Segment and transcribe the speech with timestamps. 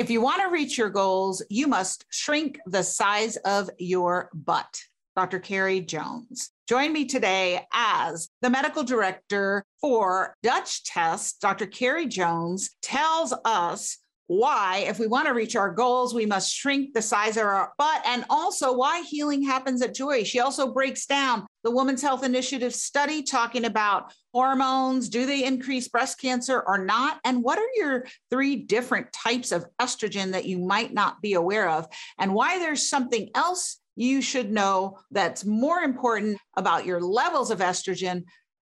[0.00, 4.80] If you want to reach your goals, you must shrink the size of your butt.
[5.14, 5.38] Dr.
[5.38, 6.52] Carrie Jones.
[6.66, 11.42] Join me today as the medical director for Dutch Test.
[11.42, 11.66] Dr.
[11.66, 13.98] Carrie Jones tells us
[14.30, 17.72] why, if we want to reach our goals, we must shrink the size of our
[17.76, 20.22] butt, and also why healing happens at Joy.
[20.22, 25.08] She also breaks down the Women's Health Initiative study talking about hormones.
[25.08, 27.18] Do they increase breast cancer or not?
[27.24, 31.68] And what are your three different types of estrogen that you might not be aware
[31.68, 31.88] of?
[32.16, 37.58] And why there's something else you should know that's more important about your levels of
[37.58, 38.22] estrogen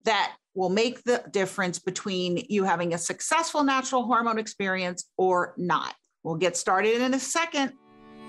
[0.06, 5.96] that will make the difference between you having a successful natural hormone experience or not.
[6.24, 7.74] We'll get started in a second.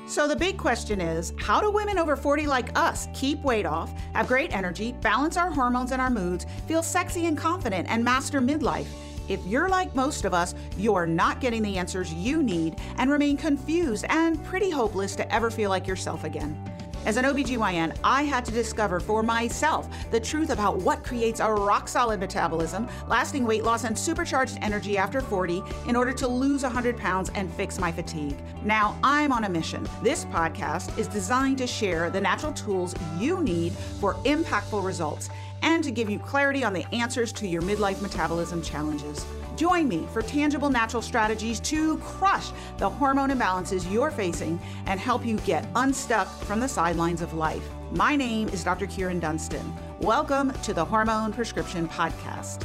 [0.05, 3.93] So, the big question is how do women over 40 like us keep weight off,
[4.15, 8.41] have great energy, balance our hormones and our moods, feel sexy and confident, and master
[8.41, 8.87] midlife?
[9.29, 13.37] If you're like most of us, you're not getting the answers you need and remain
[13.37, 16.61] confused and pretty hopeless to ever feel like yourself again.
[17.05, 21.53] As an OBGYN, I had to discover for myself the truth about what creates a
[21.53, 26.63] rock solid metabolism, lasting weight loss, and supercharged energy after 40 in order to lose
[26.63, 28.37] 100 pounds and fix my fatigue.
[28.65, 29.89] Now I'm on a mission.
[30.01, 35.29] This podcast is designed to share the natural tools you need for impactful results
[35.63, 39.27] and to give you clarity on the answers to your midlife metabolism challenges.
[39.63, 45.25] Join me for tangible natural strategies to crush the hormone imbalances you're facing and help
[45.25, 47.63] you get unstuck from the sidelines of life.
[47.93, 48.89] My name is Dr.
[48.89, 49.73] Kyrin Dunston.
[50.01, 52.65] Welcome to the Hormone Prescription Podcast.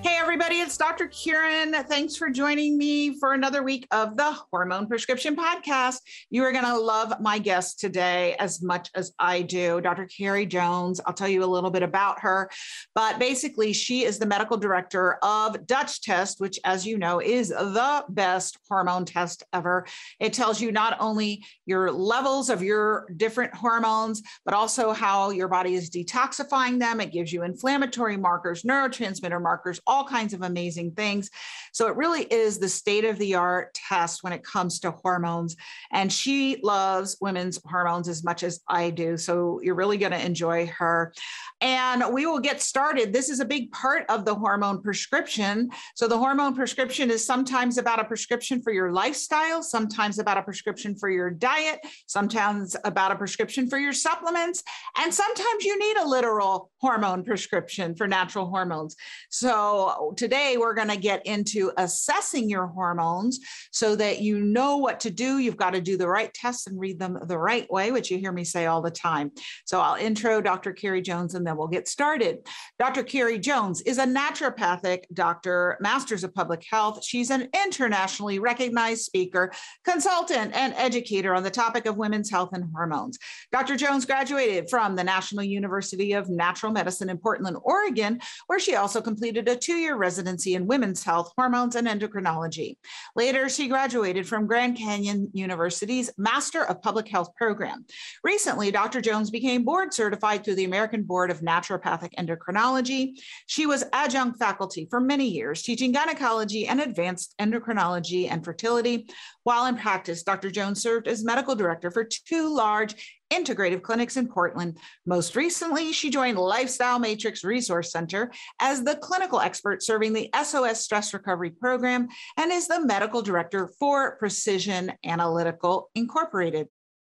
[0.00, 1.08] Hey, everybody, it's Dr.
[1.08, 1.74] Kyrin.
[1.88, 5.96] Thanks for joining me for another week of the Hormone Prescription Podcast.
[6.30, 10.06] You are going to love my guest today as much as I do, Dr.
[10.06, 11.00] Carrie Jones.
[11.04, 12.48] I'll tell you a little bit about her,
[12.94, 17.48] but basically, she is the medical director of Dutch Test, which, as you know, is
[17.48, 19.84] the best hormone test ever.
[20.20, 25.48] It tells you not only your levels of your different hormones, but also how your
[25.48, 27.00] body is detoxifying them.
[27.00, 31.30] It gives you inflammatory markers, neurotransmitter markers all kinds of amazing things.
[31.78, 35.54] So it really is the state of the art test when it comes to hormones.
[35.92, 39.16] And she loves women's hormones as much as I do.
[39.16, 41.12] So you're really going to enjoy her.
[41.60, 43.12] And we will get started.
[43.12, 45.70] This is a big part of the hormone prescription.
[45.94, 50.42] So the hormone prescription is sometimes about a prescription for your lifestyle, sometimes about a
[50.42, 54.64] prescription for your diet, sometimes about a prescription for your supplements,
[54.96, 58.96] and sometimes you need a literal hormone prescription for natural hormones.
[59.30, 63.40] So today we're going to get into assessing your hormones
[63.72, 65.38] so that you know what to do.
[65.38, 68.18] You've got to do the right tests and read them the right way, which you
[68.18, 69.32] hear me say all the time.
[69.64, 70.72] So I'll intro Dr.
[70.72, 72.38] Carrie Jones and then we'll get started.
[72.78, 73.02] Dr.
[73.02, 77.04] Carrie Jones is a naturopathic doctor, masters of public health.
[77.04, 79.52] She's an internationally recognized speaker,
[79.84, 83.18] consultant, and educator on the topic of women's health and hormones.
[83.52, 83.76] Dr.
[83.76, 89.00] Jones graduated from the National University of Natural Medicine in Portland, Oregon, where she also
[89.00, 92.76] completed a two year residency in women's health, hormones, and endocrinology.
[93.16, 97.86] Later, she graduated from Grand Canyon University's Master of Public Health program.
[98.22, 99.00] Recently, Dr.
[99.00, 103.12] Jones became board certified through the American Board of Naturopathic Endocrinology.
[103.46, 109.08] She was adjunct faculty for many years, teaching gynecology and advanced endocrinology and fertility.
[109.44, 110.50] While in practice, Dr.
[110.50, 114.78] Jones served as medical director for two large integrative clinics in Portland.
[115.06, 118.30] Most recently, she joined Lifestyle Matrix Resource Center
[118.60, 123.68] as the clinical expert serving the SOS Stress Recovery Program and is the medical director
[123.78, 126.68] for Precision Analytical Incorporated.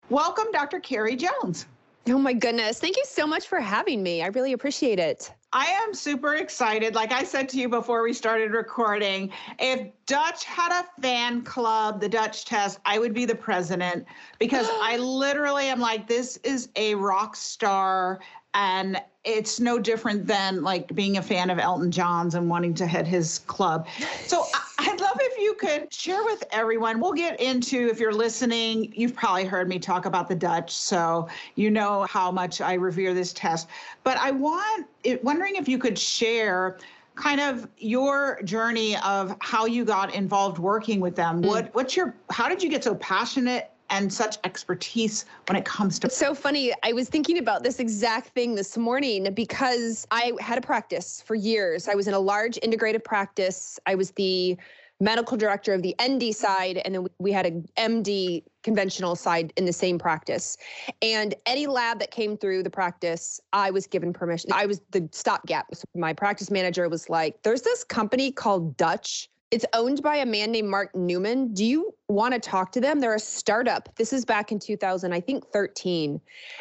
[0.10, 0.80] Welcome, Dr.
[0.80, 1.66] Carrie Jones.
[2.10, 2.80] Oh my goodness.
[2.80, 4.24] Thank you so much for having me.
[4.24, 5.32] I really appreciate it.
[5.54, 6.96] I am super excited.
[6.96, 12.02] Like I said to you before we started recording, if Dutch had a fan club,
[12.02, 14.06] the Dutch test, I would be the president
[14.40, 18.20] because I literally am like, this is a rock star.
[18.54, 22.86] And it's no different than like being a fan of Elton John's and wanting to
[22.86, 23.88] head his club.
[24.26, 24.46] So
[24.80, 27.00] I'd love if you could share with everyone.
[27.00, 31.30] We'll get into, if you're listening, you've probably heard me talk about the Dutch, so
[31.56, 33.70] you know how much I revere this test.
[34.04, 36.78] But I want, it, wondering if you could share
[37.16, 41.44] kind of your journey of how you got involved working with them.
[41.44, 41.48] Mm.
[41.48, 46.00] What what's your how did you get so passionate and such expertise when it comes
[46.00, 46.74] to it's so funny.
[46.82, 51.36] I was thinking about this exact thing this morning because i had a practice for
[51.36, 51.88] years.
[51.88, 53.80] I was in a large integrative practice.
[53.86, 54.58] I was the
[55.00, 59.66] medical director of the nd side and then we had a md conventional side in
[59.66, 60.58] the same practice.
[61.02, 64.52] And any lab that came through the practice i was given permission.
[64.54, 65.68] I was the stopgap.
[65.76, 70.26] So my practice manager was like there's this company called dutch It's owned by a
[70.26, 71.54] man named Mark Newman.
[71.54, 73.00] Do you want to talk to them?
[73.00, 73.88] They're a startup.
[73.98, 76.20] This is back in 2000, I think 13.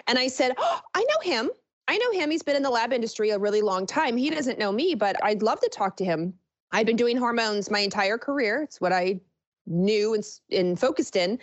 [0.09, 1.51] And I said, oh, I know him.
[1.89, 2.31] I know him.
[2.31, 4.19] He's been in the lab industry a really long time.
[4.19, 6.35] He doesn't know me, but I'd love to talk to him.
[6.71, 8.63] I've been doing hormones my entire career.
[8.63, 9.21] It's what I
[9.67, 11.39] knew and, and focused in.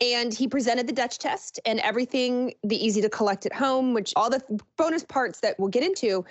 [0.00, 4.12] And he presented the Dutch test and everything, the easy to collect at home, which
[4.16, 4.42] all the
[4.76, 6.24] bonus parts that we'll get into.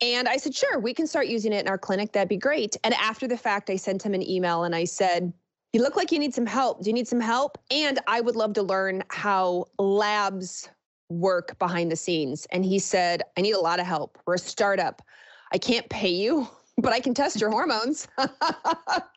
[0.00, 2.12] And I said, sure, we can start using it in our clinic.
[2.12, 2.76] That'd be great.
[2.84, 5.32] And after the fact, I sent him an email and I said,
[5.72, 6.82] you look like you need some help.
[6.82, 7.58] Do you need some help?
[7.70, 10.68] And I would love to learn how labs
[11.08, 12.46] work behind the scenes.
[12.52, 14.18] And he said, I need a lot of help.
[14.24, 15.02] We're a startup.
[15.52, 16.48] I can't pay you,
[16.78, 18.06] but I can test your hormones.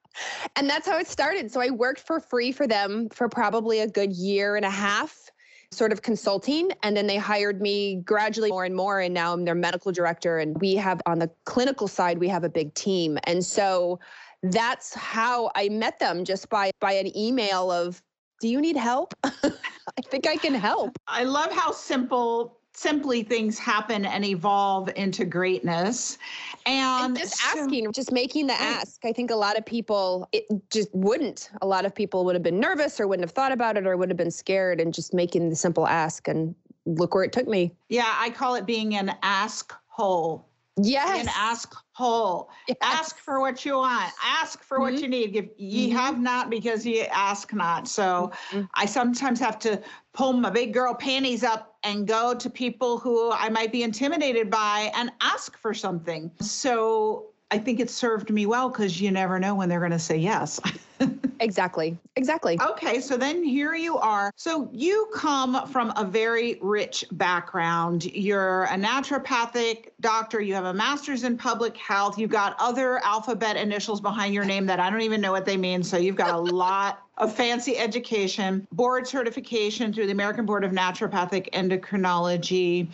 [0.55, 1.51] and that's how it started.
[1.51, 5.29] So I worked for free for them for probably a good year and a half,
[5.71, 6.71] sort of consulting.
[6.83, 8.99] And then they hired me gradually more and more.
[8.99, 10.39] And now I'm their medical director.
[10.39, 13.17] And we have on the clinical side, we have a big team.
[13.25, 13.99] And so
[14.43, 18.01] that's how I met them just by by an email of
[18.39, 19.13] do you need help?
[19.23, 20.97] I think I can help.
[21.07, 26.17] I love how simple simply things happen and evolve into greatness.
[26.65, 29.03] And, and just so, asking just making the ask.
[29.03, 31.49] I think a lot of people it just wouldn't.
[31.61, 33.97] A lot of people would have been nervous or wouldn't have thought about it or
[33.97, 36.53] would have been scared and just making the simple ask and
[36.85, 37.73] look where it took me.
[37.89, 40.47] Yeah i call it being an ask hole.
[40.79, 41.19] Yes.
[41.19, 42.51] An ask whole.
[42.67, 42.77] Yes.
[42.83, 44.13] Ask for what you want.
[44.23, 44.93] Ask for mm-hmm.
[44.93, 45.35] what you need.
[45.35, 45.97] If ye mm-hmm.
[45.97, 47.87] have not because ye ask not.
[47.87, 48.65] So mm-hmm.
[48.75, 49.81] I sometimes have to
[50.13, 54.47] pull my big girl panties up and go to people who I might be intimidated
[54.51, 56.29] by and ask for something.
[56.39, 59.99] So I think it served me well because you never know when they're going to
[59.99, 60.59] say yes.
[61.39, 61.97] exactly.
[62.17, 62.59] Exactly.
[62.59, 62.99] Okay.
[62.99, 64.33] So then here you are.
[64.35, 68.03] So you come from a very rich background.
[68.05, 70.41] You're a naturopathic doctor.
[70.41, 72.17] You have a master's in public health.
[72.17, 75.57] You've got other alphabet initials behind your name that I don't even know what they
[75.57, 75.83] mean.
[75.83, 80.71] So you've got a lot of fancy education, board certification through the American Board of
[80.71, 82.87] Naturopathic Endocrinology.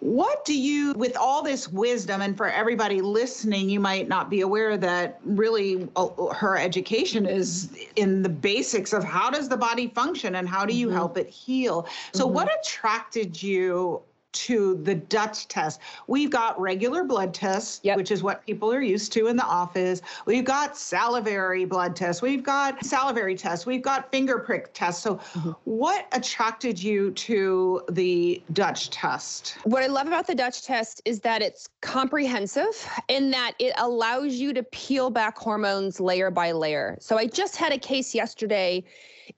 [0.00, 4.40] What do you, with all this wisdom, and for everybody listening, you might not be
[4.40, 9.88] aware that really uh, her education is in the basics of how does the body
[9.88, 10.96] function and how do you mm-hmm.
[10.96, 11.86] help it heal.
[12.14, 12.34] So, mm-hmm.
[12.34, 14.00] what attracted you
[14.32, 15.80] to the Dutch test.
[16.06, 17.96] We've got regular blood tests, yep.
[17.96, 20.02] which is what people are used to in the office.
[20.26, 22.22] We've got salivary blood tests.
[22.22, 23.66] We've got salivary tests.
[23.66, 25.02] We've got finger prick tests.
[25.02, 25.50] So, mm-hmm.
[25.64, 29.56] what attracted you to the Dutch test?
[29.64, 34.34] What I love about the Dutch test is that it's comprehensive in that it allows
[34.34, 36.96] you to peel back hormones layer by layer.
[37.00, 38.84] So, I just had a case yesterday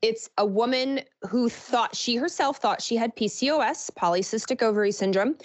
[0.01, 5.37] it's a woman who thought she herself thought she had PCOS, polycystic ovary syndrome,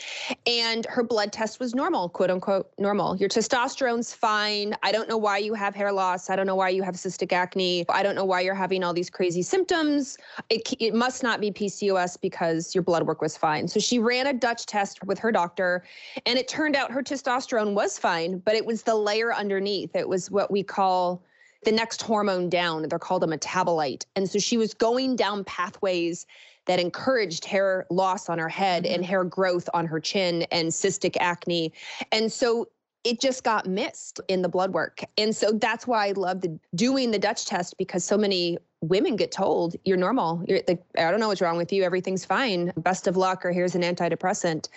[0.45, 3.16] and her blood test was normal, quote unquote normal.
[3.18, 4.75] Your testosterone's fine.
[4.84, 6.30] I don't know why you have hair loss.
[6.30, 7.86] I don't know why you have cystic acne.
[7.89, 10.18] I don't know why you're having all these crazy symptoms.
[10.50, 13.68] It, it must not be PCOS because your blood work was fine.
[13.68, 15.83] So she ran a Dutch test with her doctor,
[16.25, 19.95] and it turned out her testosterone was fine, but it was the layer underneath.
[19.95, 21.24] It was what we call
[21.63, 22.88] the next hormone down.
[22.88, 24.06] They're called a metabolite.
[24.16, 26.25] And so she was going down pathways
[26.68, 28.96] that encouraged hair loss on her head mm-hmm.
[28.96, 31.74] and hair growth on her chin and cystic acne.
[32.12, 32.68] And so
[33.04, 35.02] it just got missed in the blood work.
[35.18, 39.16] And so that's why I love the, doing the Dutch test because so many women
[39.16, 40.44] get told you're normal.
[40.48, 41.83] You're like, I don't know what's wrong with you.
[41.83, 42.74] Everything's fine.
[42.78, 44.68] Best of luck, or here's an antidepressant.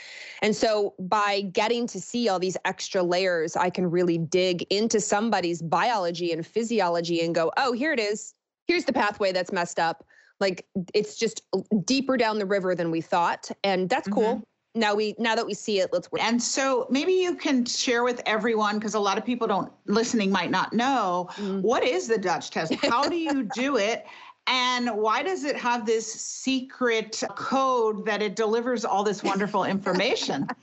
[0.43, 5.01] And so by getting to see all these extra layers, I can really dig into
[5.01, 8.35] somebody's biology and physiology and go, oh, here it is.
[8.67, 10.05] Here's the pathway that's messed up.
[10.41, 11.43] Like it's just
[11.85, 13.51] deeper down the river than we thought.
[13.63, 14.21] And that's mm-hmm.
[14.21, 14.43] cool
[14.75, 18.05] now we now that we see it let's work and so maybe you can share
[18.05, 21.61] with everyone because a lot of people don't listening might not know mm.
[21.61, 24.07] what is the dutch test how do you do it
[24.47, 30.47] and why does it have this secret code that it delivers all this wonderful information?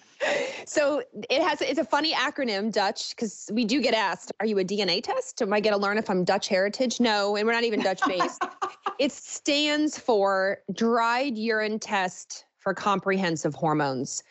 [0.65, 4.57] So it has it's a funny acronym dutch because we do get asked are you
[4.57, 5.43] a dna test?
[5.43, 7.00] Am i going to learn if i'm dutch heritage?
[7.00, 8.41] No and we're not even dutch based.
[9.00, 14.24] It stands for dried urine test for comprehensive hormones.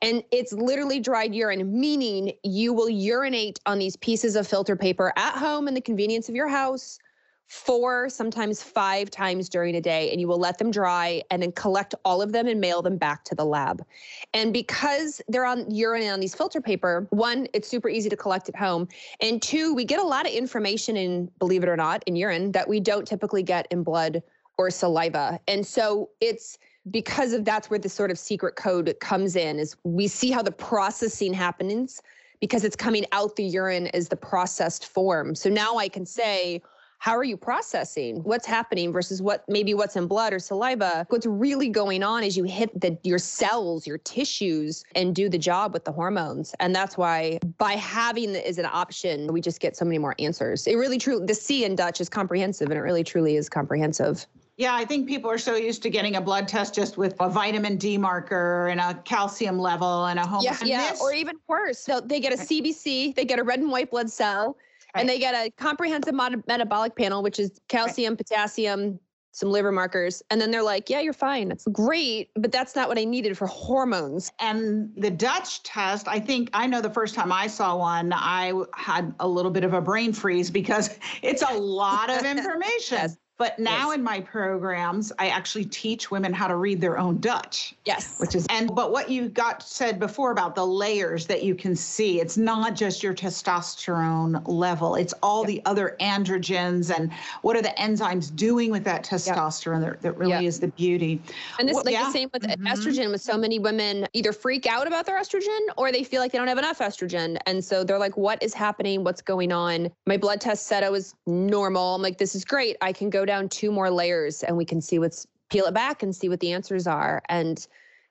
[0.00, 5.12] And it's literally dried urine, meaning you will urinate on these pieces of filter paper
[5.16, 6.98] at home in the convenience of your house
[7.46, 11.52] four, sometimes five times during a day, and you will let them dry and then
[11.52, 13.84] collect all of them and mail them back to the lab.
[14.32, 18.48] And because they're on urine on these filter paper, one, it's super easy to collect
[18.48, 18.88] at home.
[19.20, 22.52] And two, we get a lot of information in, believe it or not, in urine
[22.52, 24.22] that we don't typically get in blood
[24.56, 25.38] or saliva.
[25.46, 26.58] And so it's
[26.90, 30.42] because of that's where the sort of secret code comes in is we see how
[30.42, 32.02] the processing happens
[32.40, 35.34] because it's coming out the urine as the processed form.
[35.34, 36.60] So now I can say,
[37.04, 41.26] how are you processing what's happening versus what maybe what's in blood or saliva what's
[41.26, 45.74] really going on is you hit the your cells your tissues and do the job
[45.74, 49.76] with the hormones and that's why by having it as an option we just get
[49.76, 52.82] so many more answers it really true the c in dutch is comprehensive and it
[52.82, 56.46] really truly is comprehensive yeah, I think people are so used to getting a blood
[56.46, 60.42] test just with a vitamin D marker and a calcium level and a home.
[60.44, 60.94] Yeah, yeah.
[61.00, 64.56] Or even worse, they get a CBC, they get a red and white blood cell,
[64.94, 65.00] Right.
[65.00, 68.18] And they get a comprehensive metabolic panel, which is calcium, right.
[68.18, 69.00] potassium,
[69.34, 70.22] some liver markers.
[70.30, 71.50] And then they're like, yeah, you're fine.
[71.50, 74.30] It's great, but that's not what I needed for hormones.
[74.38, 78.52] And the Dutch test, I think I know the first time I saw one, I
[78.76, 82.98] had a little bit of a brain freeze because it's a lot of information.
[82.98, 83.16] yes.
[83.36, 83.96] But now yes.
[83.96, 87.74] in my programs, I actually teach women how to read their own Dutch.
[87.84, 88.20] Yes.
[88.20, 91.74] Which is, and, but what you got said before about the layers that you can
[91.74, 95.48] see, it's not just your testosterone level, it's all yep.
[95.48, 97.12] the other androgens and
[97.42, 99.94] what are the enzymes doing with that testosterone yep.
[99.94, 100.42] that, that really yep.
[100.44, 101.20] is the beauty.
[101.58, 102.04] And this well, like yeah.
[102.04, 102.66] the same with mm-hmm.
[102.68, 106.30] estrogen, with so many women either freak out about their estrogen or they feel like
[106.30, 107.36] they don't have enough estrogen.
[107.46, 109.02] And so they're like, what is happening?
[109.02, 109.90] What's going on?
[110.06, 111.96] My blood test said I was normal.
[111.96, 112.76] I'm like, this is great.
[112.80, 116.02] I can go down two more layers and we can see what's peel it back
[116.02, 117.22] and see what the answers are.
[117.28, 117.66] And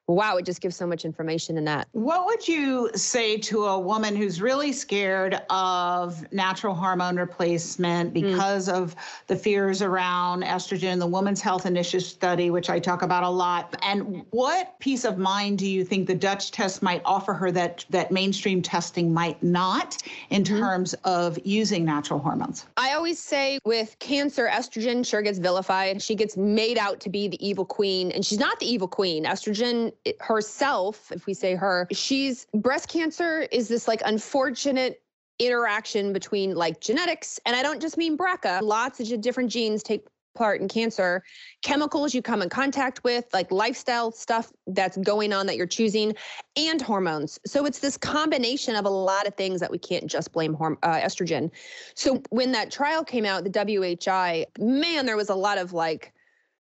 [0.07, 1.87] wow, it just gives so much information in that.
[1.93, 8.13] What would you say to a woman who's really scared of natural hormone replacement mm.
[8.13, 8.73] because mm.
[8.73, 8.95] of
[9.27, 13.75] the fears around estrogen, the Women's Health Initiative study, which I talk about a lot?
[13.81, 17.85] And what peace of mind do you think the Dutch test might offer her that
[17.89, 19.97] that mainstream testing might not
[20.29, 20.47] in mm.
[20.47, 22.65] terms of using natural hormones?
[22.75, 26.01] I always say with cancer, estrogen sure gets vilified.
[26.01, 29.23] She gets made out to be the evil queen, and she's not the evil queen.
[29.23, 35.01] Estrogen herself, if we say her, she's breast cancer is this like unfortunate
[35.39, 38.61] interaction between like genetics, and I don't just mean BRCA.
[38.61, 41.23] Lots of different genes take part in cancer
[41.61, 46.13] chemicals you come in contact with like lifestyle stuff that's going on that you're choosing
[46.55, 50.31] and hormones so it's this combination of a lot of things that we can't just
[50.31, 51.51] blame horm- uh, estrogen
[51.95, 56.12] so when that trial came out the whi man there was a lot of like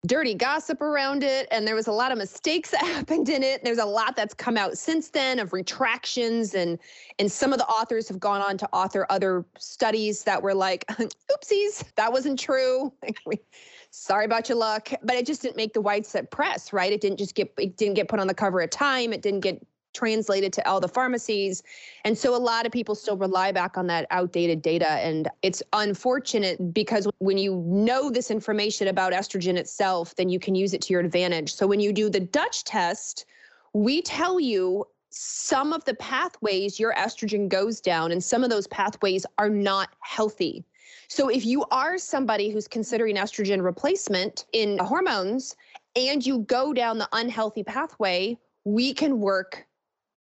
[0.05, 3.63] dirty gossip around it and there was a lot of mistakes that happened in it.
[3.63, 6.79] There's a lot that's come out since then of retractions and
[7.19, 10.85] and some of the authors have gone on to author other studies that were like
[11.31, 12.93] oopsies that wasn't true.
[13.91, 14.89] Sorry about your luck.
[15.03, 16.91] But it just didn't make the widespread press right?
[16.91, 19.13] It didn't just get it didn't get put on the cover of time.
[19.13, 21.63] It didn't get translated to all the pharmacies.
[22.03, 24.89] And so a lot of people still rely back on that outdated data.
[24.89, 30.53] And it's unfortunate because when you know this information about estrogen itself, then you can
[30.53, 31.53] use it to your advantage.
[31.55, 33.25] So when you do the Dutch test,
[33.73, 38.67] we tell you some of the pathways your estrogen goes down, and some of those
[38.67, 40.65] pathways are not healthy.
[41.07, 45.55] So if you are somebody who's considering estrogen replacement in hormones
[45.95, 49.64] and you go down the unhealthy pathway, we can work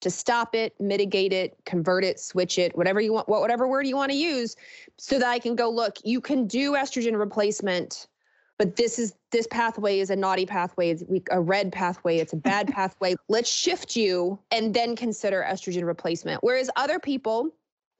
[0.03, 3.95] to stop it, mitigate it, convert it, switch it, whatever you want, whatever word you
[3.95, 4.55] want to use,
[4.97, 8.07] so that I can go, look, you can do estrogen replacement,
[8.57, 12.37] but this is this pathway is a naughty pathway, it's a red pathway, it's a
[12.37, 13.15] bad pathway.
[13.29, 16.43] Let's shift you and then consider estrogen replacement.
[16.43, 17.49] Whereas other people,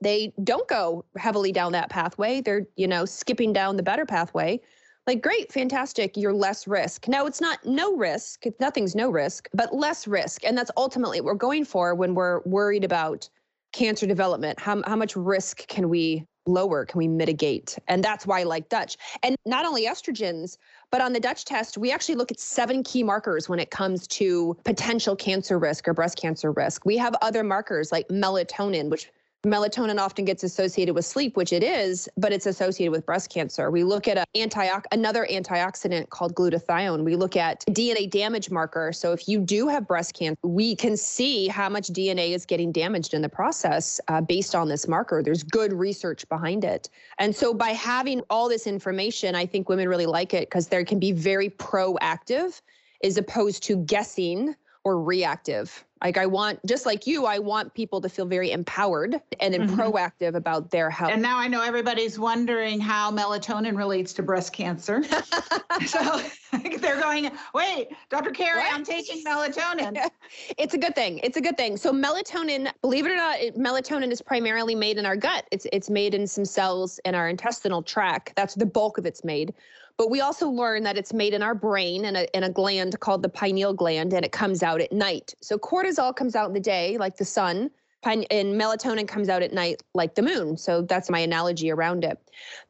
[0.01, 2.41] they don't go heavily down that pathway.
[2.41, 4.59] They're, you know, skipping down the better pathway
[5.07, 7.07] like great fantastic you're less risk.
[7.07, 11.25] Now it's not no risk nothing's no risk but less risk and that's ultimately what
[11.25, 13.27] we're going for when we're worried about
[13.73, 14.59] cancer development.
[14.59, 17.77] How, how much risk can we lower can we mitigate?
[17.87, 18.97] And that's why i like dutch.
[19.23, 20.57] And not only estrogens
[20.91, 24.07] but on the dutch test we actually look at seven key markers when it comes
[24.07, 26.85] to potential cancer risk or breast cancer risk.
[26.85, 29.09] We have other markers like melatonin which
[29.45, 33.69] melatonin often gets associated with sleep, which it is, but it's associated with breast cancer.
[33.69, 37.03] We look at a anti another antioxidant called glutathione.
[37.03, 38.93] We look at DNA damage marker.
[38.93, 42.71] So if you do have breast cancer, we can see how much DNA is getting
[42.71, 45.21] damaged in the process uh, based on this marker.
[45.21, 46.89] There's good research behind it.
[47.19, 50.83] And so by having all this information, I think women really like it because they
[50.85, 52.61] can be very proactive
[53.03, 55.83] as opposed to guessing or reactive.
[56.03, 59.79] Like I want, just like you, I want people to feel very empowered and mm-hmm.
[59.79, 61.11] proactive about their health.
[61.13, 65.01] And now I know everybody's wondering how melatonin relates to breast cancer.
[65.85, 66.21] so
[66.81, 68.31] they're going, wait, Dr.
[68.31, 68.73] Carrie, what?
[68.73, 70.09] I'm taking melatonin.
[70.57, 71.19] it's a good thing.
[71.23, 71.77] It's a good thing.
[71.77, 75.45] So melatonin, believe it or not, it, melatonin is primarily made in our gut.
[75.51, 78.33] It's it's made in some cells in our intestinal tract.
[78.35, 79.53] That's the bulk of it's made.
[79.97, 82.99] But we also learn that it's made in our brain in a, in a gland
[82.99, 85.33] called the pineal gland, and it comes out at night.
[85.41, 87.69] So cortisol comes out in the day, like the sun,
[88.05, 90.57] and melatonin comes out at night like the moon.
[90.57, 92.17] So that's my analogy around it.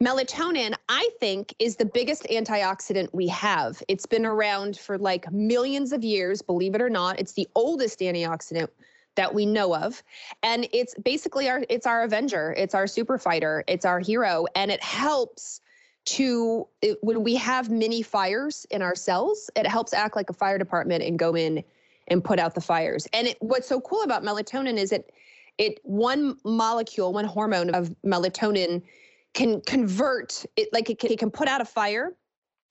[0.01, 3.81] Melatonin, I think, is the biggest antioxidant we have.
[3.87, 7.19] It's been around for like millions of years, believe it or not.
[7.19, 8.67] It's the oldest antioxidant
[9.15, 10.01] that we know of
[10.41, 14.71] and it's basically our it's our avenger it's our super fighter it's our hero and
[14.71, 15.61] it helps
[16.05, 20.33] to it, when we have mini fires in our cells it helps act like a
[20.33, 21.63] fire department and go in
[22.09, 23.07] and put out the fires.
[23.13, 25.11] And it, what's so cool about melatonin is it
[25.57, 28.81] it one molecule one hormone of melatonin
[29.33, 32.13] can convert it like it can, it can put out a fire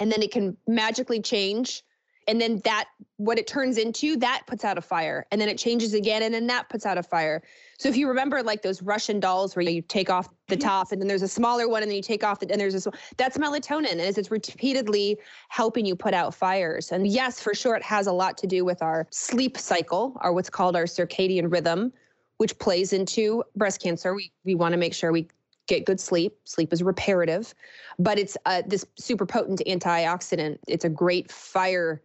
[0.00, 1.82] and then it can magically change
[2.28, 2.86] and then that
[3.16, 6.34] what it turns into that puts out a fire and then it changes again and
[6.34, 7.42] then that puts out a fire
[7.78, 11.00] so if you remember like those russian dolls where you take off the top and
[11.00, 12.86] then there's a smaller one and then you take off the, and there's this
[13.16, 17.82] that's melatonin as it's repeatedly helping you put out fires and yes for sure it
[17.82, 21.92] has a lot to do with our sleep cycle or what's called our circadian rhythm
[22.38, 25.28] which plays into breast cancer we, we want to make sure we
[25.66, 26.36] get good sleep.
[26.44, 27.54] Sleep is reparative,
[27.98, 30.58] but it's uh, this super potent antioxidant.
[30.68, 32.02] It's a great fire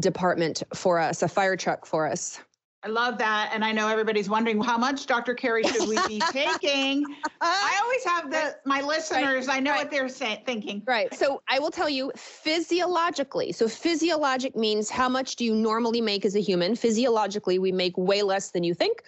[0.00, 2.40] department for us, a fire truck for us.
[2.82, 3.50] I love that.
[3.52, 5.34] And I know everybody's wondering how much Dr.
[5.34, 7.04] Carrie should we be taking?
[7.40, 9.56] I always have the my listeners, right.
[9.56, 9.78] I know right.
[9.78, 10.84] what they're saying thinking.
[10.86, 11.12] Right.
[11.12, 13.50] So I will tell you physiologically.
[13.50, 16.76] So physiologic means how much do you normally make as a human?
[16.76, 19.02] Physiologically, we make way less than you think.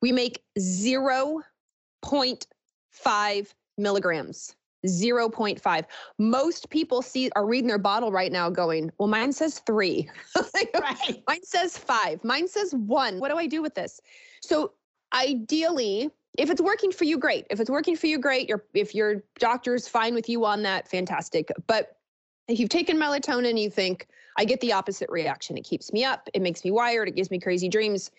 [0.00, 5.84] We make 0.5 milligrams 0.5.
[6.18, 10.08] Most people see are reading their bottle right now going, well, mine says three.
[10.80, 11.22] right.
[11.26, 12.22] Mine says five.
[12.24, 13.20] Mine says one.
[13.20, 14.00] What do I do with this?
[14.40, 14.72] So
[15.14, 17.46] ideally, if it's working for you, great.
[17.50, 18.48] If it's working for you, great.
[18.48, 21.50] Your if your doctor's fine with you on that, fantastic.
[21.66, 21.96] But
[22.48, 25.56] if you've taken melatonin, and you think, I get the opposite reaction.
[25.56, 28.10] It keeps me up, it makes me wired, it gives me crazy dreams.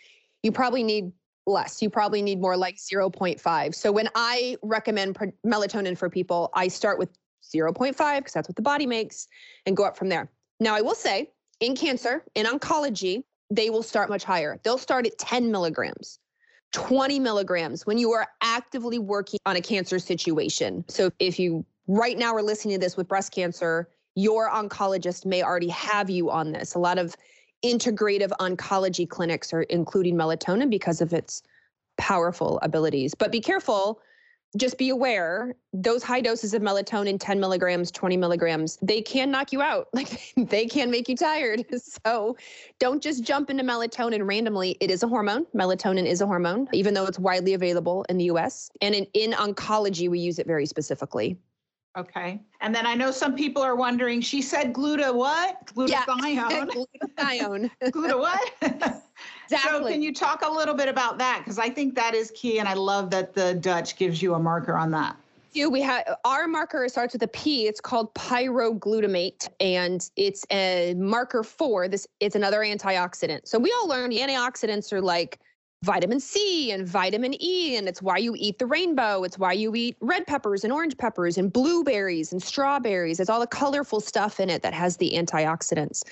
[0.43, 1.11] You probably need
[1.45, 1.81] less.
[1.81, 3.75] You probably need more like 0.5.
[3.75, 7.09] So when I recommend melatonin for people, I start with
[7.43, 9.27] 0.5 because that's what the body makes
[9.65, 10.29] and go up from there.
[10.59, 14.59] Now, I will say in cancer, in oncology, they will start much higher.
[14.63, 16.19] They'll start at 10 milligrams.
[16.71, 20.83] 20 milligrams when you are actively working on a cancer situation.
[20.89, 25.41] So if you right now are listening to this with breast cancer, your oncologist may
[25.41, 26.75] already have you on this.
[26.75, 27.15] A lot of
[27.65, 31.41] integrative oncology clinics are including melatonin because of its
[31.97, 33.15] powerful abilities.
[33.15, 34.01] But be careful,
[34.57, 39.51] just be aware those high doses of melatonin 10 milligrams 20 milligrams they can knock
[39.51, 39.87] you out.
[39.93, 41.65] Like they can make you tired.
[42.05, 42.37] So
[42.79, 44.77] don't just jump into melatonin randomly.
[44.79, 45.45] It is a hormone.
[45.55, 49.31] Melatonin is a hormone even though it's widely available in the us and in, in
[49.31, 51.37] oncology we use it very specifically
[51.97, 52.41] Okay.
[52.59, 55.65] And then I know some people are wondering, she said gluta what?
[55.67, 56.87] Glutathione.
[57.17, 57.71] Glutathione.
[57.83, 58.51] gluta what?
[58.61, 59.11] exactly.
[59.49, 61.39] So can you talk a little bit about that?
[61.39, 62.59] Because I think that is key.
[62.59, 65.15] And I love that the Dutch gives you a marker on that.
[65.69, 67.65] We have our marker starts with a P.
[67.65, 72.05] It's called pyroglutamate, and it's a marker for this.
[72.19, 73.47] It's another antioxidant.
[73.47, 75.39] So we all learned antioxidants are like
[75.83, 79.23] vitamin C and vitamin E, and it's why you eat the rainbow.
[79.23, 83.19] It's why you eat red peppers and orange peppers and blueberries and strawberries.
[83.19, 86.03] It's all the colorful stuff in it that has the antioxidants.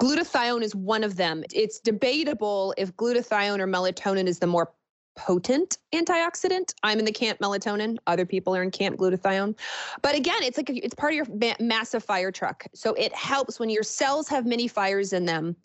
[0.00, 1.42] Glutathione is one of them.
[1.52, 4.72] It's debatable if glutathione or melatonin is the more
[5.16, 6.74] potent antioxidant.
[6.82, 7.96] I'm in the camp melatonin.
[8.06, 9.56] Other people are in camp glutathione.
[10.02, 12.66] But again, it's like it's part of your massive fire truck.
[12.74, 15.56] So it helps when your cells have many fires in them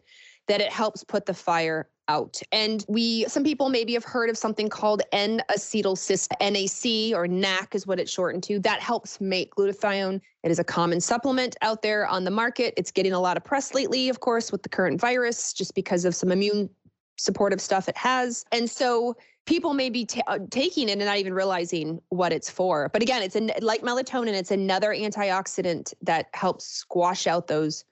[0.48, 2.42] that it helps put the fire out.
[2.52, 7.88] And we, some people maybe have heard of something called N-acetylcysteine, NAC or NAC is
[7.88, 8.60] what it's shortened to.
[8.60, 10.20] That helps make glutathione.
[10.44, 12.74] It is a common supplement out there on the market.
[12.76, 16.04] It's getting a lot of press lately, of course, with the current virus, just because
[16.06, 16.70] of some immune
[17.18, 18.46] supportive stuff it has.
[18.52, 22.50] And so people may be t- uh, taking it and not even realizing what it's
[22.50, 22.90] for.
[22.92, 27.86] But again, it's an, like melatonin, it's another antioxidant that helps squash out those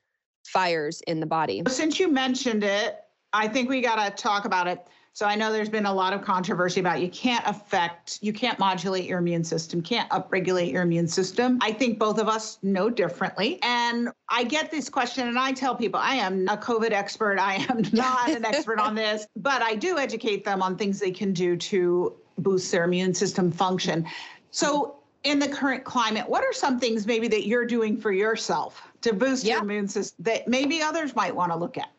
[0.45, 1.61] fires in the body.
[1.67, 2.99] Since you mentioned it,
[3.33, 4.87] I think we got to talk about it.
[5.13, 8.57] So I know there's been a lot of controversy about you can't affect, you can't
[8.57, 11.57] modulate your immune system, can't upregulate your immune system.
[11.61, 13.59] I think both of us know differently.
[13.61, 17.37] And I get this question and I tell people I am a COVID expert.
[17.37, 21.11] I am not an expert on this, but I do educate them on things they
[21.11, 24.05] can do to boost their immune system function.
[24.51, 28.81] So in the current climate, what are some things maybe that you're doing for yourself
[29.01, 29.55] to boost yeah.
[29.55, 31.89] your immune system that maybe others might want to look at?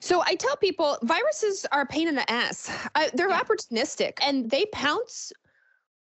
[0.00, 2.70] So I tell people viruses are a pain in the ass.
[3.14, 3.40] they're yeah.
[3.40, 5.32] opportunistic and they pounce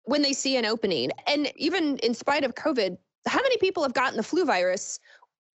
[0.04, 1.12] when they see an opening.
[1.28, 5.00] And even in spite of COVID, how many people have gotten the flu virus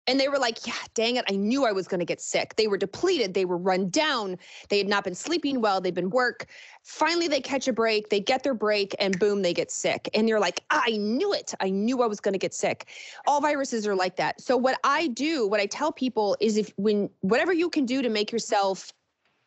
[0.07, 1.25] And they were like, yeah, dang it.
[1.31, 2.57] I knew I was going to get sick.
[2.57, 3.33] They were depleted.
[3.33, 4.37] They were run down.
[4.69, 5.81] They had not been sleeping well.
[5.81, 6.47] They've been work.
[6.83, 8.11] Finally, they catch a break.
[8.11, 10.09] They get their break and boom, they get sick.
[10.15, 11.55] And you're like, I knew it.
[11.61, 12.89] I knew I was going to get sick.
[13.27, 14.41] All viruses are like that.
[14.41, 18.03] So, what I do, what I tell people is if when whatever you can do
[18.03, 18.93] to make yourself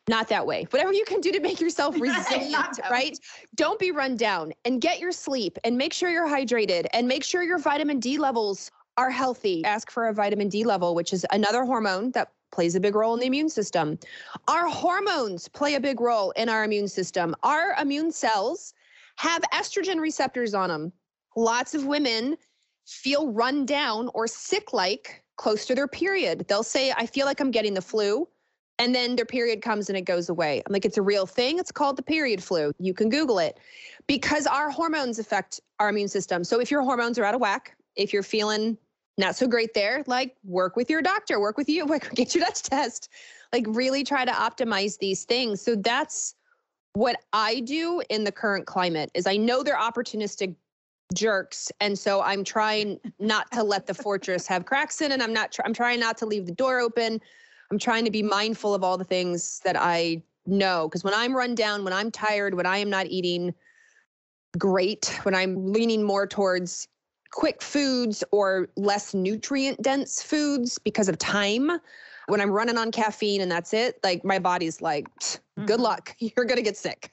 [0.09, 0.65] not that way.
[0.69, 3.19] Whatever you can do to make yourself resilient, right?
[3.55, 7.23] Don't be run down and get your sleep and make sure you're hydrated and make
[7.23, 9.63] sure your vitamin D levels are healthy.
[9.63, 13.13] Ask for a vitamin D level, which is another hormone that plays a big role
[13.13, 13.99] in the immune system.
[14.47, 17.35] Our hormones play a big role in our immune system.
[17.43, 18.73] Our immune cells
[19.17, 20.91] have estrogen receptors on them.
[21.35, 22.37] Lots of women
[22.85, 26.45] feel run down or sick like close to their period.
[26.47, 28.27] They'll say, I feel like I'm getting the flu.
[28.79, 30.61] And then their period comes and it goes away.
[30.65, 31.57] I'm like, it's a real thing.
[31.57, 32.71] It's called the period flu.
[32.79, 33.59] You can Google it
[34.05, 36.43] because our hormones affect our immune system.
[36.43, 38.77] So if your hormones are out of whack, if you're feeling
[39.17, 42.63] not so great there, like work with your doctor, work with you, get your Dutch
[42.63, 43.09] test,
[43.53, 45.61] like really try to optimize these things.
[45.61, 46.35] So that's
[46.93, 50.55] what I do in the current climate is I know they're opportunistic
[51.13, 51.71] jerks.
[51.79, 55.53] And so i'm trying not to let the fortress have cracks in and i'm not
[55.53, 57.21] tr- i'm trying not to leave the door open.
[57.71, 60.87] I'm trying to be mindful of all the things that I know.
[60.87, 63.53] Because when I'm run down, when I'm tired, when I am not eating
[64.57, 66.87] great, when I'm leaning more towards
[67.31, 71.71] quick foods or less nutrient dense foods because of time,
[72.27, 75.81] when I'm running on caffeine and that's it, like my body's like, good mm-hmm.
[75.81, 76.15] luck.
[76.19, 77.11] You're going to get sick.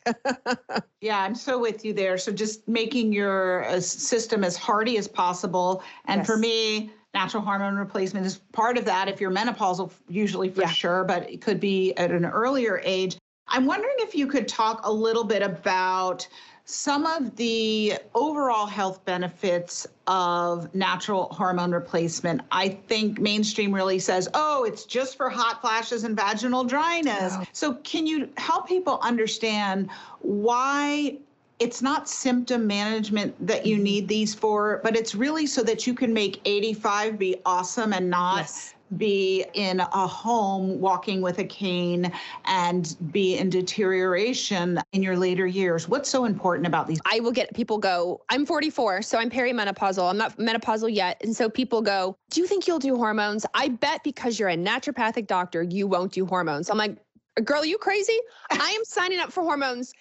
[1.00, 2.18] yeah, I'm so with you there.
[2.18, 5.84] So just making your uh, system as hardy as possible.
[6.06, 6.26] And yes.
[6.26, 10.68] for me, natural hormone replacement is part of that if you're menopausal usually for yeah.
[10.68, 14.84] sure but it could be at an earlier age i'm wondering if you could talk
[14.84, 16.26] a little bit about
[16.64, 22.42] some of the overall health benefits of natural hormone replacement.
[22.50, 27.34] I think mainstream really says, oh, it's just for hot flashes and vaginal dryness.
[27.52, 29.90] So, can you help people understand
[30.20, 31.18] why
[31.58, 33.84] it's not symptom management that you mm-hmm.
[33.84, 38.10] need these for, but it's really so that you can make 85 be awesome and
[38.10, 38.74] not yes.
[38.96, 42.10] be in a home walking with a cane
[42.46, 45.88] and be in deterioration in your later years.
[45.88, 47.00] What's so important about these?
[47.10, 50.10] I will get people go, I'm 44, so I'm perimenopausal.
[50.10, 51.20] I'm not menopausal yet.
[51.22, 53.46] And so people go, Do you think you'll do hormones?
[53.54, 56.68] I bet because you're a naturopathic doctor, you won't do hormones.
[56.68, 56.98] I'm like,
[57.44, 58.18] Girl, are you crazy?
[58.50, 59.92] I am signing up for hormones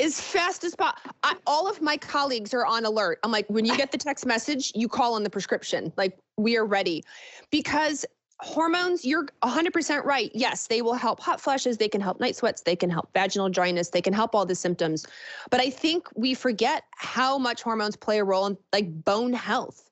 [0.00, 1.12] as fast as possible.
[1.46, 3.18] All of my colleagues are on alert.
[3.22, 5.92] I'm like, when you get the text message, you call on the prescription.
[5.96, 7.04] Like, we are ready.
[7.50, 8.06] Because
[8.40, 10.30] hormones, you're 100% right.
[10.34, 11.76] Yes, they will help hot flashes.
[11.76, 12.62] They can help night sweats.
[12.62, 13.90] They can help vaginal dryness.
[13.90, 15.06] They can help all the symptoms.
[15.50, 19.90] But I think we forget how much hormones play a role in like bone health.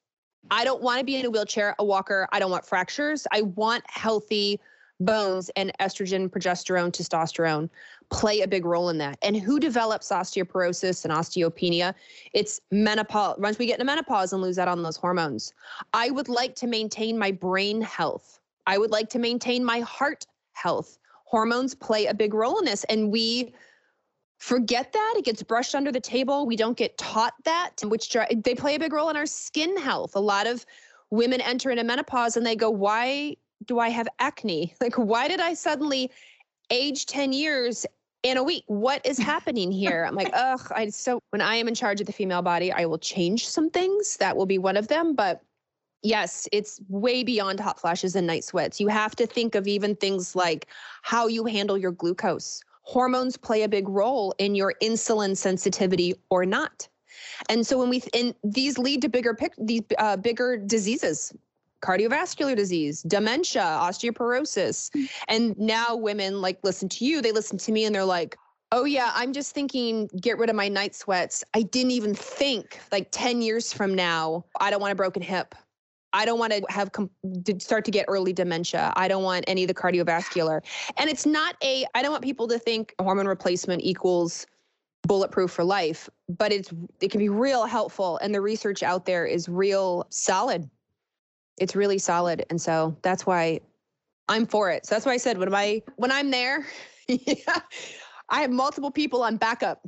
[0.50, 2.26] I don't want to be in a wheelchair, a walker.
[2.32, 3.26] I don't want fractures.
[3.32, 4.60] I want healthy
[5.00, 7.68] bones and estrogen, progesterone, testosterone
[8.10, 9.18] play a big role in that.
[9.22, 11.94] And who develops osteoporosis and osteopenia?
[12.32, 13.38] It's menopause.
[13.38, 15.52] Once we get into menopause and lose out on those hormones.
[15.92, 18.40] I would like to maintain my brain health.
[18.66, 20.98] I would like to maintain my heart health.
[21.24, 22.84] Hormones play a big role in this.
[22.84, 23.54] And we
[24.38, 25.14] forget that.
[25.16, 26.46] It gets brushed under the table.
[26.46, 30.16] We don't get taught that, which they play a big role in our skin health.
[30.16, 30.64] A lot of
[31.10, 34.74] women enter into menopause and they go, Why do I have acne?
[34.80, 36.10] Like, why did I suddenly
[36.70, 37.86] age 10 years
[38.28, 38.64] in a week.
[38.66, 40.04] What is happening here?
[40.04, 42.84] I'm like, ugh, I so when I am in charge of the female body, I
[42.84, 44.16] will change some things.
[44.18, 45.14] That will be one of them.
[45.14, 45.42] But
[46.02, 48.80] yes, it's way beyond hot flashes and night sweats.
[48.80, 50.66] You have to think of even things like
[51.02, 52.62] how you handle your glucose.
[52.82, 56.88] Hormones play a big role in your insulin sensitivity or not.
[57.48, 61.32] And so when we and these lead to bigger pick these uh, bigger diseases
[61.80, 64.90] cardiovascular disease, dementia, osteoporosis.
[65.28, 68.36] And now women like listen to you, they listen to me and they're like,
[68.72, 71.44] oh yeah, I'm just thinking get rid of my night sweats.
[71.54, 75.54] I didn't even think like 10 years from now, I don't want a broken hip.
[76.12, 77.10] I don't want to have com-
[77.58, 78.92] start to get early dementia.
[78.96, 80.62] I don't want any of the cardiovascular.
[80.96, 84.46] And it's not a I don't want people to think hormone replacement equals
[85.06, 89.26] bulletproof for life, but it's it can be real helpful and the research out there
[89.26, 90.68] is real solid
[91.60, 92.44] it's really solid.
[92.50, 93.60] And so that's why
[94.28, 94.86] I'm for it.
[94.86, 96.66] So that's why I said when I when I'm there,
[97.08, 97.60] yeah,
[98.28, 99.86] I have multiple people on backup.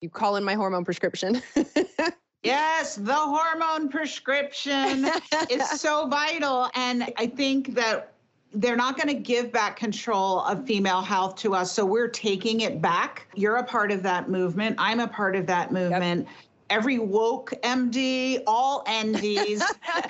[0.00, 1.42] You call in my hormone prescription.
[2.42, 5.10] yes, the hormone prescription
[5.48, 6.68] is so vital.
[6.74, 8.12] And I think that
[8.54, 11.72] they're not going to give back control of female health to us.
[11.72, 13.26] So we're taking it back.
[13.34, 14.76] You're a part of that movement.
[14.78, 16.26] I'm a part of that movement.
[16.26, 16.36] Yep
[16.72, 19.60] every woke MD, all NDs.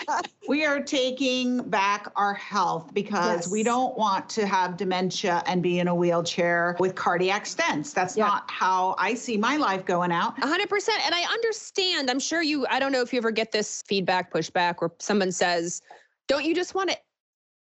[0.49, 3.51] we are taking back our health because yes.
[3.51, 7.93] we don't want to have dementia and be in a wheelchair with cardiac stents.
[7.93, 8.29] That's yep.
[8.29, 10.37] not how I see my life going out.
[10.37, 10.89] 100%.
[11.05, 12.09] And I understand.
[12.09, 15.33] I'm sure you, I don't know if you ever get this feedback, pushback, where someone
[15.33, 15.83] says,
[16.29, 16.97] don't you just want to